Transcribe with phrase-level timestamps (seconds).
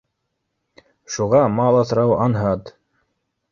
[1.17, 2.75] Шуға мал аҫрауы анһат